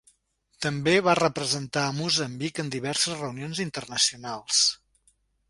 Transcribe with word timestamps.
També 0.65 0.95
va 1.07 1.13
representar 1.19 1.83
a 1.89 1.91
Moçambic 1.97 2.63
en 2.65 2.73
diverses 2.77 3.19
reunions 3.21 3.63
internacionals. 3.67 4.65